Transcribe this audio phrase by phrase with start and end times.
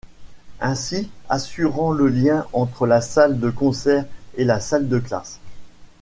[0.59, 4.03] Ainsi, assurant le lien entre la salle de concert
[4.35, 5.39] et la salle de classe.